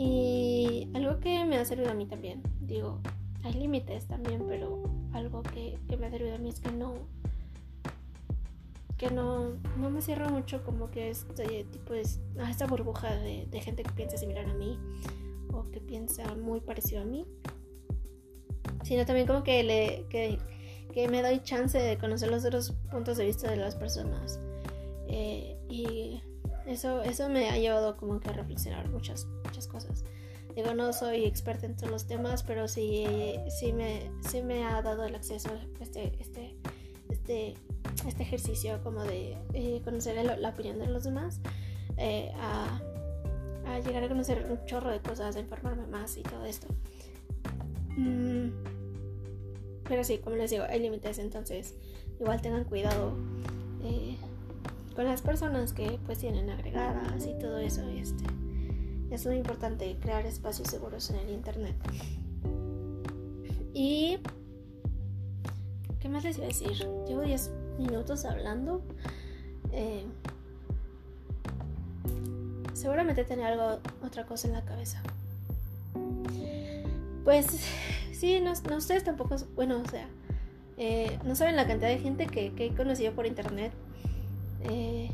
Y 0.02 0.88
algo 0.95 1.21
que 1.21 1.45
me 1.45 1.59
ha 1.59 1.64
servido 1.66 1.90
a 1.90 1.95
mí 1.95 2.07
también, 2.07 2.42
digo, 2.62 3.00
hay 3.45 3.52
límites 3.52 4.07
también, 4.07 4.47
pero 4.49 4.83
algo 5.12 5.42
que, 5.42 5.78
me 5.99 6.07
ha 6.07 6.11
servido 6.11 6.37
a 6.37 6.38
mí 6.38 6.49
es 6.49 6.59
que 6.59 6.73
no, 6.73 6.95
que 8.97 9.11
no, 9.11 9.50
no 9.76 9.90
me 9.90 10.00
cierro 10.00 10.30
mucho 10.30 10.64
como 10.64 10.90
que 10.90 11.11
este 11.11 11.64
tipo 11.64 11.92
de, 11.92 12.00
esta 12.00 12.66
burbuja 12.66 13.14
de, 13.14 13.61
gente 13.61 13.83
que 13.83 13.90
piensa 13.90 14.16
similar 14.16 14.49
a 14.49 14.54
mí 14.54 14.78
o 15.52 15.71
que 15.71 15.83
piensa 15.83 16.35
muy 16.35 16.61
parecido 16.61 17.02
a 17.02 17.04
mí 17.04 17.26
sino 18.83 19.04
también 19.04 19.26
como 19.26 19.42
que, 19.42 19.62
le, 19.62 20.07
que, 20.09 20.38
que 20.95 21.09
me 21.09 21.21
doy 21.21 21.42
chance 21.42 21.76
de 21.76 21.99
conocer 21.99 22.30
los 22.30 22.42
otros 22.47 22.73
puntos 22.90 23.19
de 23.19 23.26
vista 23.26 23.50
de 23.50 23.57
las 23.57 23.76
personas. 23.76 24.40
Eh, 25.09 25.59
y 25.69 26.23
eso, 26.71 27.03
eso 27.03 27.29
me 27.29 27.50
ha 27.50 27.59
llevado 27.59 27.97
como 27.97 28.21
que 28.21 28.29
a 28.29 28.33
reflexionar 28.33 28.89
muchas, 28.89 29.27
muchas 29.45 29.67
cosas. 29.67 30.05
Digo, 30.55 30.75
no 30.75 30.93
soy 30.93 31.25
experta 31.25 31.67
en 31.67 31.77
todos 31.77 31.91
los 31.91 32.07
temas, 32.07 32.43
pero 32.43 32.69
sí, 32.69 33.07
sí, 33.59 33.73
me, 33.73 34.11
sí 34.29 34.43
me 34.43 34.65
ha 34.65 34.83
dado 34.83 35.05
el 35.05 35.15
acceso 35.15 35.50
este, 35.81 36.12
este, 36.21 36.57
este, 37.09 37.55
este 38.07 38.23
ejercicio 38.23 38.83
como 38.83 39.03
de 39.05 39.37
eh, 39.53 39.81
conocer 39.85 40.25
la 40.25 40.49
opinión 40.49 40.79
de 40.79 40.87
los 40.87 41.05
demás, 41.05 41.41
eh, 41.97 42.33
a, 42.37 42.81
a, 43.67 43.79
llegar 43.81 44.05
a 44.05 44.09
conocer 44.09 44.47
un 44.50 44.65
chorro 44.67 44.91
de 44.91 45.00
cosas, 45.00 45.37
a 45.37 45.41
informarme 45.41 45.87
más 45.87 46.17
y 46.17 46.23
todo 46.23 46.45
esto. 46.45 46.67
Mm, 47.97 48.50
pero 49.85 50.05
sí, 50.05 50.19
como 50.19 50.37
les 50.37 50.50
digo, 50.50 50.65
hay 50.69 50.81
límites, 50.81 51.19
entonces 51.19 51.75
igual 52.21 52.41
tengan 52.41 52.65
cuidado 52.65 53.17
eh, 53.83 54.17
con 54.94 55.04
las 55.04 55.23
personas 55.23 55.73
que 55.73 55.99
pues 56.06 56.18
tienen 56.18 56.50
agregadas 56.50 57.26
y 57.26 57.38
todo 57.38 57.59
eso. 57.59 57.82
Este, 57.88 58.25
es 59.11 59.26
muy 59.26 59.37
importante 59.37 59.97
crear 60.00 60.26
espacios 60.26 60.68
seguros 60.68 61.11
en 61.11 61.16
el 61.16 61.30
internet. 61.30 61.76
Y... 63.75 64.18
¿Qué 66.00 66.09
más 66.09 66.25
les 66.25 66.38
iba 66.38 66.47
a 66.47 66.49
decir? 66.49 66.88
Llevo 67.06 67.20
10 67.20 67.50
minutos 67.78 68.25
hablando. 68.25 68.82
Eh, 69.73 70.04
seguramente 72.73 73.25
tenía 73.25 73.49
algo, 73.49 73.80
otra 74.02 74.25
cosa 74.25 74.49
en 74.49 74.54
la 74.54 74.64
cabeza. 74.64 75.02
Pues 77.25 77.47
sí, 78.12 78.40
no, 78.40 78.52
no 78.68 78.76
ustedes 78.76 79.04
tampoco, 79.04 79.37
bueno, 79.54 79.82
o 79.85 79.88
sea, 79.90 80.09
eh, 80.78 81.18
no 81.25 81.35
saben 81.35 81.56
la 81.56 81.66
cantidad 81.66 81.90
de 81.90 81.99
gente 81.99 82.26
que, 82.26 82.52
he 82.56 82.75
conocido 82.75 83.12
por 83.12 83.26
internet. 83.26 83.73
Eh, 84.64 85.11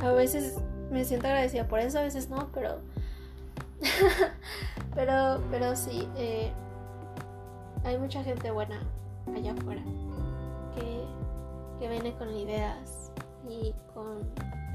a 0.00 0.12
veces 0.12 0.58
me 0.90 1.04
siento 1.04 1.26
agradecida 1.26 1.68
por 1.68 1.80
eso, 1.80 1.98
a 1.98 2.02
veces 2.02 2.28
no, 2.28 2.50
pero. 2.52 2.80
pero, 4.94 5.40
pero 5.50 5.74
sí, 5.76 6.08
eh, 6.16 6.52
hay 7.84 7.98
mucha 7.98 8.22
gente 8.22 8.50
buena 8.50 8.80
allá 9.34 9.52
afuera 9.52 9.82
que, 10.74 11.04
que 11.78 11.88
viene 11.88 12.12
con 12.14 12.34
ideas 12.36 13.10
y 13.48 13.74
con 13.94 14.20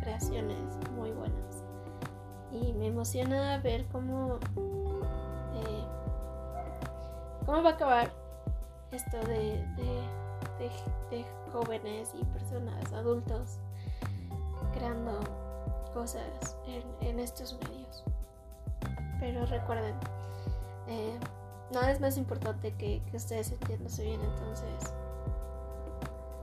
creaciones 0.01 0.77
muy 0.95 1.11
buenas. 1.11 1.63
Y 2.51 2.73
me 2.73 2.87
emociona 2.87 3.57
ver 3.59 3.85
cómo 3.91 4.39
¿Cómo 7.47 7.63
va 7.63 7.69
a 7.69 7.73
acabar 7.75 8.11
esto 8.91 9.17
de, 9.19 9.65
de, 11.09 11.25
jóvenes 11.53 12.11
y 12.13 12.25
personas, 12.25 12.91
adultos, 12.91 13.59
creando 14.77 15.19
cosas 15.93 16.55
en, 17.01 17.19
estos 17.19 17.57
medios? 17.59 18.03
Pero 19.19 19.45
recuerden, 19.45 19.95
eh, 20.87 21.17
nada 21.71 21.91
es 21.91 21.99
más 21.99 22.17
importante 22.17 22.73
que, 22.73 23.01
que 23.09 23.17
ustedes 23.17 23.51
entiendan 23.51 23.91
bien, 23.97 24.21
entonces 24.21 24.93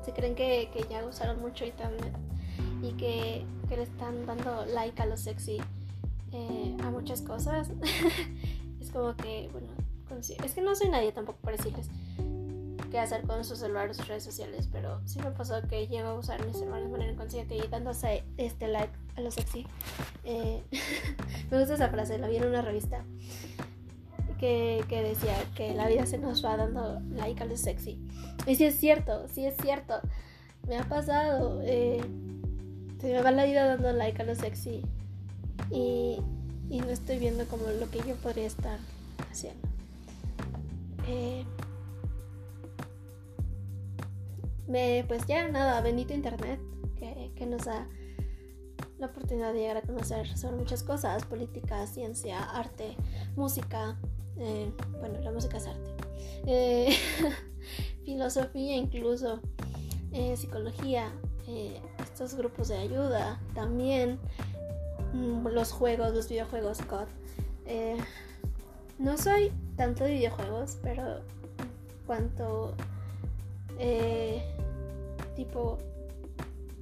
si 0.04 0.12
creen 0.12 0.34
que, 0.34 0.70
que, 0.72 0.86
ya 0.90 1.04
usaron 1.04 1.40
mucho 1.40 1.64
internet, 1.64 2.12
y 2.82 2.92
que, 2.92 3.46
que 3.68 3.76
le 3.76 3.84
están 3.84 4.26
dando 4.26 4.66
like 4.66 5.00
a 5.00 5.06
lo 5.06 5.16
sexy 5.16 5.58
eh, 6.32 6.76
a 6.82 6.90
muchas 6.90 7.22
cosas. 7.22 7.70
es 8.80 8.90
como 8.90 9.16
que, 9.16 9.48
bueno, 9.52 9.68
es 10.20 10.54
que 10.54 10.60
no 10.60 10.74
soy 10.74 10.90
nadie 10.90 11.12
tampoco 11.12 11.38
para 11.40 11.56
decirles 11.56 11.88
qué 12.94 13.00
hacer 13.00 13.22
con 13.22 13.44
su 13.44 13.56
celular 13.56 13.90
o 13.90 13.94
sus 13.94 14.06
redes 14.06 14.22
sociales, 14.22 14.68
pero 14.70 15.00
sí 15.04 15.18
me 15.18 15.32
pasó 15.32 15.60
que 15.68 15.88
llego 15.88 16.10
a 16.10 16.14
usar 16.14 16.46
mi 16.46 16.52
celular 16.52 16.80
de 16.80 16.88
manera 16.88 17.10
inconsciente 17.10 17.56
y 17.56 17.66
dándose 17.66 18.22
este 18.36 18.68
like 18.68 18.92
a 19.16 19.20
lo 19.20 19.32
sexy. 19.32 19.66
Eh, 20.22 20.62
me 21.50 21.58
gusta 21.58 21.74
esa 21.74 21.88
frase, 21.88 22.18
la 22.18 22.28
vi 22.28 22.36
en 22.36 22.46
una 22.46 22.62
revista 22.62 23.04
que, 24.38 24.84
que, 24.88 25.02
decía 25.02 25.34
que 25.56 25.74
la 25.74 25.88
vida 25.88 26.06
se 26.06 26.18
nos 26.18 26.44
va 26.44 26.56
dando 26.56 27.00
like 27.16 27.42
a 27.42 27.46
lo 27.46 27.56
sexy. 27.56 27.98
Y 28.46 28.54
sí 28.54 28.64
es 28.64 28.76
cierto, 28.76 29.26
sí 29.26 29.44
es 29.44 29.56
cierto. 29.56 29.94
Me 30.68 30.78
ha 30.78 30.84
pasado. 30.84 31.62
Eh, 31.64 32.00
se 33.00 33.12
me 33.12 33.20
va 33.22 33.32
la 33.32 33.44
vida 33.44 33.66
dando 33.66 33.92
like 33.92 34.22
a 34.22 34.24
lo 34.24 34.36
sexy. 34.36 34.82
Y, 35.72 36.20
y 36.70 36.78
no 36.78 36.90
estoy 36.90 37.18
viendo 37.18 37.44
como 37.46 37.66
lo 37.66 37.90
que 37.90 37.98
yo 38.06 38.14
podría 38.22 38.46
estar 38.46 38.78
haciendo. 39.32 39.66
Eh, 41.08 41.44
me, 44.66 45.04
pues 45.06 45.26
ya 45.26 45.48
nada, 45.48 45.80
bendito 45.80 46.14
internet 46.14 46.60
que, 46.96 47.32
que, 47.34 47.46
nos 47.46 47.64
da 47.64 47.88
la 48.98 49.06
oportunidad 49.06 49.52
de 49.52 49.60
llegar 49.60 49.76
a 49.78 49.82
conocer 49.82 50.36
sobre 50.38 50.56
muchas 50.56 50.82
cosas, 50.82 51.24
política, 51.24 51.86
ciencia, 51.86 52.42
arte, 52.42 52.96
música, 53.36 53.98
eh, 54.38 54.72
bueno, 55.00 55.20
la 55.20 55.32
música 55.32 55.58
es 55.58 55.66
arte, 55.66 55.90
eh, 56.46 56.96
filosofía 58.04 58.76
incluso, 58.76 59.40
psicología, 60.36 61.12
estos 62.00 62.34
grupos 62.34 62.68
de 62.68 62.76
ayuda, 62.76 63.40
también 63.52 64.20
mm, 65.12 65.48
los 65.48 65.72
juegos, 65.72 66.14
los 66.14 66.28
videojuegos 66.28 66.78
COD. 66.82 67.08
no 68.98 69.18
soy 69.18 69.52
tanto 69.76 70.04
de 70.04 70.12
videojuegos, 70.12 70.78
pero 70.82 71.20
cuanto 72.06 72.74
eh, 73.78 74.42
tipo 75.34 75.78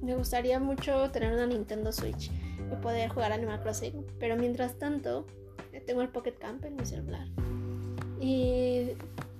me 0.01 0.15
gustaría 0.15 0.59
mucho 0.59 1.11
tener 1.11 1.33
una 1.33 1.47
Nintendo 1.47 1.91
Switch 1.91 2.29
y 2.71 2.75
poder 2.81 3.09
jugar 3.09 3.31
Animal 3.31 3.61
Crossing, 3.61 4.05
pero 4.19 4.35
mientras 4.35 4.77
tanto 4.77 5.25
eh, 5.71 5.81
tengo 5.81 6.01
el 6.01 6.09
Pocket 6.09 6.33
Camp 6.33 6.63
en 6.65 6.75
mi 6.75 6.85
celular 6.85 7.27
y 8.19 8.91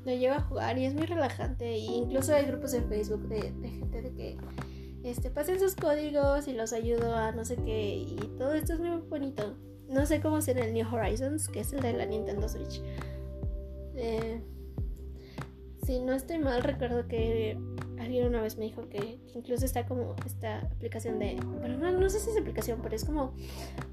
lo 0.06 0.12
llevo 0.12 0.36
a 0.36 0.42
jugar 0.42 0.78
y 0.78 0.86
es 0.86 0.94
muy 0.94 1.06
relajante 1.06 1.66
e 1.70 1.78
incluso 1.78 2.34
hay 2.34 2.46
grupos 2.46 2.74
en 2.74 2.88
Facebook 2.90 3.28
de, 3.30 3.42
gente 3.42 4.02
de 4.02 4.14
que 4.14 4.38
este, 5.04 5.30
pasen 5.30 5.60
sus 5.60 5.76
códigos 5.76 6.48
y 6.48 6.54
los 6.54 6.74
ayudo 6.74 7.16
a 7.16 7.32
no 7.32 7.46
sé 7.46 7.56
qué 7.58 7.96
y 7.96 8.18
todo 8.38 8.54
esto 8.54 8.74
es 8.74 8.80
muy 8.80 8.90
bonito. 9.10 9.56
No 9.90 10.06
sé 10.06 10.22
cómo 10.22 10.42
será 10.42 10.66
el 10.66 10.74
New 10.74 10.88
Horizons, 10.92 11.50
que 11.50 11.60
es 11.60 11.74
el 11.74 11.82
de 11.82 11.94
la 11.94 12.06
Nintendo 12.06 12.48
Switch. 12.48 12.82
Eh, 13.96 14.42
si 15.86 16.00
no 16.00 16.14
estoy 16.14 16.40
mal, 16.40 16.64
recuerdo 16.64 17.08
que 17.08 17.58
alguien 18.14 18.28
una 18.28 18.42
vez 18.42 18.58
me 18.58 18.66
dijo 18.66 18.88
que, 18.90 19.20
incluso 19.34 19.66
está 19.66 19.86
como 19.88 20.16
esta 20.26 20.60
aplicación 20.60 21.18
de. 21.18 21.36
Bueno, 21.36 21.92
no, 21.92 22.10
sé 22.10 22.20
si 22.20 22.30
es 22.30 22.38
aplicación, 22.38 22.80
pero 22.84 22.96
es 22.96 23.06
como 23.06 23.34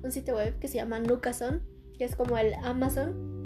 un 0.02 0.12
sitio 0.12 0.36
web 0.36 0.58
que 0.58 0.68
se 0.68 0.76
llama 0.76 0.98
Nukason, 0.98 1.62
que 1.96 2.04
es 2.04 2.16
como 2.16 2.36
el 2.36 2.52
Amazon 2.62 3.42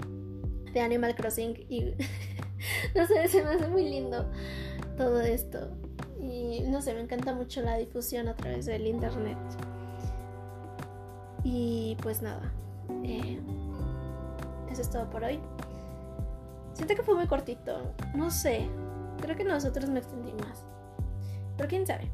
de 0.73 0.81
Animal 0.81 1.15
Crossing. 1.15 1.65
Y 1.69 1.95
no 2.97 3.07
sé, 3.07 3.29
se 3.29 3.45
me 3.45 3.51
hace 3.51 3.69
muy 3.69 3.89
lindo 3.89 4.29
todo 4.97 5.21
esto. 5.21 5.71
Y 6.21 6.63
no 6.63 6.83
sé, 6.83 6.95
me 6.95 7.03
encanta 7.03 7.35
mucho 7.35 7.63
la 7.63 7.77
difusión 7.77 8.27
a 8.27 8.35
través 8.35 8.67
del 8.67 8.87
internet. 8.89 9.39
Y 11.45 11.97
pues 12.03 12.21
nada, 12.21 12.53
eh, 13.05 13.39
eso 14.73 14.83
es 14.83 14.91
todo 14.91 15.09
por 15.09 15.23
hoy. 15.23 15.39
Siento 16.73 16.97
que 16.97 17.03
fue 17.05 17.15
muy 17.15 17.29
cortito. 17.29 17.95
No 18.17 18.31
sé. 18.33 18.69
Creo 19.25 19.37
que 19.39 19.45
nosotros 19.45 19.89
me 19.89 20.01
extendí 20.01 20.35
más. 20.35 20.67
Pero 21.57 21.67
quién 21.67 21.87
sabe. 21.87 22.11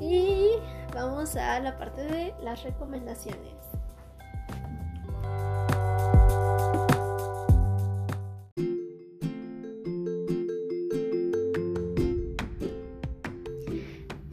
Y 0.00 0.50
vamos 0.94 1.34
a 1.34 1.58
la 1.58 1.76
parte 1.76 2.02
de 2.04 2.32
las 2.40 2.62
recomendaciones. 2.62 3.52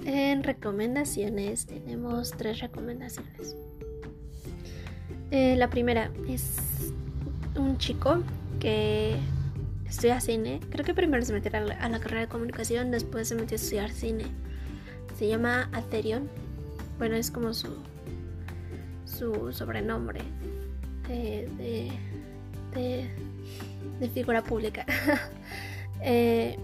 En 0.06 0.44
recomendaciones 0.44 1.66
tenemos 1.66 2.30
tres 2.30 2.60
recomendaciones. 2.60 3.56
Eh, 5.32 5.56
la 5.56 5.68
primera 5.72 6.12
es 6.28 6.94
un 7.56 7.80
chico 7.80 8.22
que 8.60 9.18
estudia 9.92 10.22
cine. 10.22 10.62
Creo 10.70 10.86
que 10.86 10.94
primero 10.94 11.24
se 11.24 11.34
metió 11.34 11.52
a 11.54 11.60
la, 11.60 12.00
carrera 12.00 12.22
de 12.22 12.28
comunicación, 12.28 12.92
después 12.92 13.28
se 13.28 13.36
metió 13.36 13.56
a 13.56 13.60
estudiar 13.60 13.92
cine. 13.92 14.26
Se 15.18 15.28
llama 15.28 15.70
Atherion. 15.74 16.30
Bueno, 16.98 17.16
es 17.16 17.30
como 17.30 17.54
su, 17.54 17.76
su 19.06 19.52
sobrenombre 19.52 20.22
de, 21.08 21.92
de, 22.74 24.10
figura 24.10 24.44
pública. 24.44 24.86
Eh, 26.04 26.58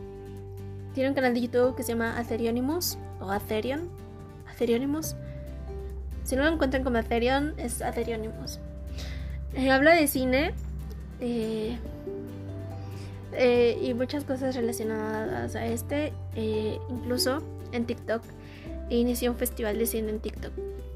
tiene 0.96 1.10
un 1.10 1.16
canal 1.16 1.36
de 1.36 1.42
YouTube 1.42 1.76
que 1.76 1.84
se 1.84 1.90
llama 1.90 2.18
Atherionimus 2.18 2.98
o 3.22 3.30
Atherion. 3.30 3.88
Atherionimus. 4.50 5.16
Si 6.24 6.36
no 6.36 6.42
lo 6.44 6.52
encuentran 6.52 6.84
como 6.84 6.98
Atherion, 6.98 7.54
es 7.58 7.84
Atherionimus. 7.84 8.58
Eh, 9.54 9.70
habla 9.70 9.94
de 9.94 10.08
cine 10.08 10.56
eh, 11.20 11.78
eh, 13.38 13.78
y 13.82 13.94
muchas 13.94 14.24
cosas 14.24 14.56
relacionadas 14.56 15.56
a 15.56 15.66
este, 15.66 16.14
eh, 16.36 16.80
incluso 16.90 17.44
en 17.72 17.86
TikTok. 17.86 18.22
Inició 18.90 19.32
un 19.32 19.38
festival 19.38 19.78
de 19.78 19.86
cine 19.86 20.10
en 20.10 20.20
TikTok 20.20 20.54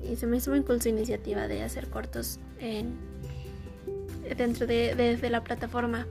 y 0.10 0.16
se 0.16 0.28
me 0.28 0.38
hizo 0.38 0.52
muy 0.52 0.62
cool 0.62 0.82
su 0.82 0.90
iniciativa 0.90 1.48
de 1.48 1.62
hacer 1.64 1.88
cortos 1.90 2.40
en, 2.60 2.96
dentro 4.38 4.66
de, 4.66 5.18
la 5.30 5.44
plataforma. 5.44 6.08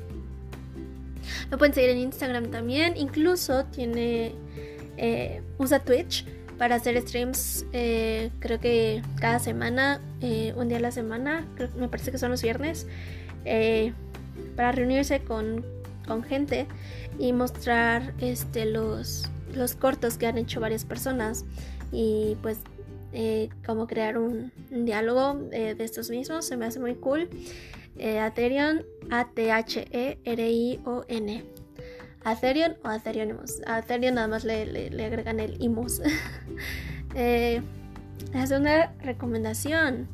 Lo 1.50 1.58
pueden 1.58 1.74
seguir 1.74 1.90
en 1.90 1.98
Instagram 1.98 2.50
también, 2.50 2.96
incluso 2.96 3.64
tiene 3.64 4.34
usa 5.56 5.80
Twitch 5.80 6.26
para 6.58 6.74
hacer 6.74 7.00
streams 7.00 7.64
creo 7.72 8.60
que 8.60 9.02
cada 9.18 9.38
semana, 9.38 10.00
un 10.54 10.68
día 10.68 10.76
a 10.76 10.80
la 10.80 10.92
semana, 10.92 11.46
me 11.76 11.88
parece 11.88 12.12
que 12.12 12.18
son 12.18 12.30
los 12.30 12.42
viernes. 12.42 12.86
Eh, 13.44 13.92
para 14.56 14.72
reunirse 14.72 15.20
con, 15.20 15.64
gente 16.26 16.66
y 17.18 17.32
mostrar 17.32 18.14
este, 18.18 18.66
los, 18.66 19.30
los 19.54 19.74
cortos 19.74 20.18
que 20.18 20.26
han 20.26 20.38
hecho 20.38 20.60
varias 20.60 20.84
personas 20.84 21.44
y 21.92 22.36
pues 22.42 22.58
eh, 23.12 23.48
como 23.66 23.86
crear 23.86 24.18
un, 24.18 24.52
diálogo 24.70 25.48
eh, 25.52 25.74
de 25.74 25.84
estos 25.84 26.10
mismos 26.10 26.44
se 26.44 26.56
me 26.56 26.66
hace 26.66 26.80
muy 26.80 26.94
cool. 26.96 27.28
Atherion 28.22 28.86
A-T-H-E-R-I-O-N 29.10 29.84
Atherion 32.24 32.76
o 32.82 32.88
Atherionimus 32.88 33.60
Atherion 33.66 34.14
nada 34.14 34.26
más 34.26 34.44
le, 34.44 34.88
agregan 35.04 35.38
el 35.38 35.60
imus 35.60 36.00
es 38.34 38.50
una 38.50 38.92
recomendación. 39.02 40.08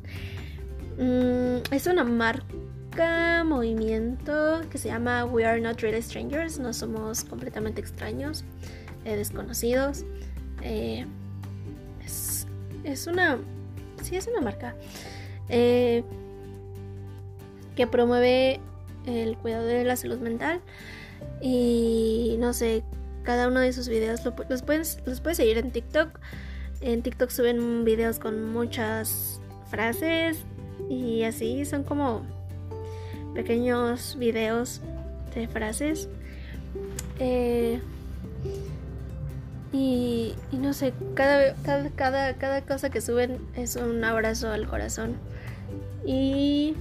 Mm, 0.99 1.72
es 1.72 1.87
una 1.87 2.05
marca 2.05 2.46
movimiento 3.45 4.61
que 4.71 4.79
se 4.79 4.89
llama 4.89 5.25
We 5.25 5.45
Are 5.45 5.61
Not 5.61 5.81
Really 5.81 6.03
Strangers, 6.03 6.59
no 6.59 6.73
somos 6.73 7.25
completamente 7.25 7.81
extraños, 7.81 8.45
eh, 9.05 9.17
desconocidos. 9.17 10.05
Eh, 10.63 11.07
es, 12.85 13.07
una, 13.07 13.39
sí, 14.03 14.17
es 14.17 14.27
una 14.29 14.41
marca 14.41 14.75
eh, 15.49 16.05
que 17.75 17.87
promueve 17.87 18.61
el 19.07 19.37
cuidado 19.39 19.67
de 19.67 19.85
la 19.85 19.97
salud 19.97 20.19
mental 20.19 20.61
y 21.41 22.37
no 22.39 22.53
sé, 22.53 22.85
cada 23.23 23.49
uno 23.49 23.61
de 23.61 23.73
sus 23.73 23.89
videos 23.89 24.25
los, 24.25 24.63
puedes, 24.63 25.01
los 25.05 25.21
puedes 25.21 25.37
seguir 25.37 25.59
en 25.59 25.73
TikTok. 25.73 26.21
En 26.81 27.03
TikTok 27.03 27.31
suben 27.31 27.85
videos 27.85 28.19
con 28.19 28.53
muchas 28.53 29.41
frases 29.71 30.39
y 30.89 31.25
así 31.25 31.65
son 31.65 31.83
como 31.83 32.23
pequeños 33.37 34.16
videos 34.18 34.81
de 35.35 35.46
frases. 35.46 36.09
Eh, 37.18 37.81
y, 39.72 40.35
no 40.53 40.72
sé, 40.72 40.94
cada, 41.14 41.55
cada, 41.94 42.35
cada, 42.35 42.62
cosa 42.62 42.90
que 42.90 43.01
suben 43.01 43.38
es 43.55 43.77
un 43.77 44.03
abrazo 44.03 44.51
al 44.51 44.66
corazón. 44.66 45.16
Y 46.05 46.75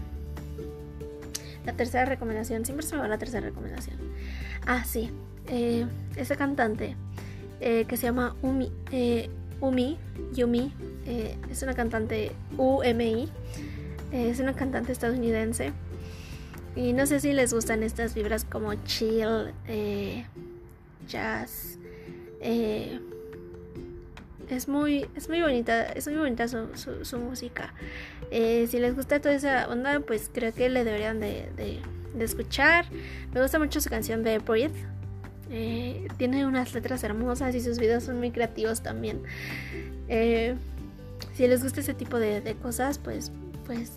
la 1.65 1.73
tercera 1.73 2.05
recomendación, 2.05 2.63
siempre 2.63 2.85
se 2.85 2.95
me 2.95 3.01
va 3.01 3.07
la 3.07 3.17
tercera 3.17 3.45
recomendación. 3.45 3.97
Ah, 4.65 4.83
sí, 4.85 5.11
eh, 5.47 5.85
ese 6.15 6.37
cantante 6.37 6.95
eh, 7.59 7.85
que 7.85 7.97
se 7.97 8.03
llama 8.03 8.35
Umi, 8.41 8.71
Umi, 9.59 9.97
Yumi, 10.33 10.73
Eh, 11.07 11.37
es 11.51 11.61
una 11.61 11.75
cantante 11.75 12.31
UMI. 12.57 13.29
Eh, 14.11 14.29
es 14.29 14.39
una 14.39 14.53
cantante 14.53 14.91
estadounidense. 14.91 15.71
Y 16.75 16.93
no 16.93 17.05
sé 17.05 17.19
si 17.19 17.33
les 17.33 17.53
gustan 17.53 17.83
estas 17.83 18.13
vibras 18.15 18.43
como 18.45 18.73
chill, 18.83 19.53
eh, 19.67 20.25
jazz. 21.07 21.77
es 24.49 24.67
muy, 24.67 25.07
es 25.15 25.29
muy 25.29 25.41
bonita, 25.41 25.83
es 25.85 26.07
muy 26.07 26.17
bonita 26.17 26.47
su, 26.47 27.19
música. 27.19 27.73
si 28.31 28.79
les 28.79 28.95
gusta 28.95 29.19
toda 29.19 29.35
esa 29.35 29.67
onda, 29.69 29.99
pues 30.01 30.29
creo 30.33 30.53
que 30.53 30.69
le 30.69 30.83
deberían 30.83 31.19
de, 31.19 31.49
de, 31.55 32.23
escuchar. 32.23 32.85
Me 33.33 33.41
gusta 33.41 33.57
mucho 33.57 33.79
su 33.81 33.89
canción 33.89 34.23
de 34.23 34.39
Breathe. 34.39 34.85
tiene 36.17 36.45
unas 36.45 36.73
letras 36.73 37.03
hermosas 37.03 37.55
y 37.55 37.61
sus 37.61 37.79
videos 37.79 38.03
son 38.03 38.19
muy 38.19 38.31
creativos 38.31 38.81
también. 38.81 39.21
Eh, 40.07 40.55
si 41.33 41.47
les 41.47 41.63
gusta 41.63 41.79
ese 41.79 41.93
tipo 41.93 42.19
de, 42.19 42.55
cosas, 42.61 42.97
pues, 42.97 43.31
pues 43.65 43.93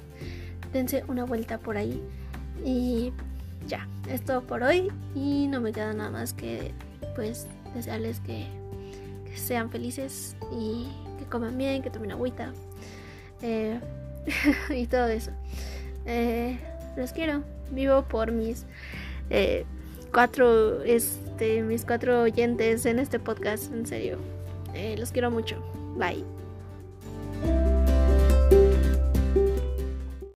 dense 0.73 1.05
una 1.09 1.25
vuelta 1.25 1.59
por 1.59 1.77
ahí. 1.77 2.03
Y 2.65 3.13
ya, 3.67 3.87
es 4.09 4.25
todo 4.25 4.43
por 4.43 4.63
hoy. 4.63 4.91
Y 5.15 5.47
no 5.49 5.61
me 5.61 5.73
queda 5.73 5.93
nada 5.93 6.11
más 6.11 6.33
que 6.33 6.73
pues 7.15 7.47
desearles 7.75 8.21
que, 8.21 8.47
sean 9.35 9.71
felices 9.71 10.35
y 10.53 10.89
que 11.19 11.25
coman 11.27 11.57
bien, 11.57 11.83
que 11.83 11.91
tomen 11.91 12.11
agüita. 12.13 12.53
Eh, 13.43 13.79
y 14.71 14.87
todo 14.87 15.09
eso. 15.09 15.31
Eh, 16.07 16.59
los 16.97 17.13
quiero. 17.13 17.43
Vivo 17.71 18.03
por 18.03 18.33
mis 18.33 18.65
eh, 19.31 19.65
cuatro, 20.13 20.83
este, 20.83 21.63
mis 21.63 21.85
cuatro 21.85 22.23
oyentes 22.23 22.87
en 22.87 22.99
este 22.99 23.19
podcast. 23.19 23.73
En 23.73 23.87
serio. 23.87 24.19
los 24.97 25.13
quiero 25.13 25.31
mucho. 25.31 25.63
Bye. 25.97 26.38